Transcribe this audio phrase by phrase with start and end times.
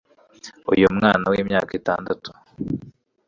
[0.73, 2.29] Uyu mwana w'imyaka itandatu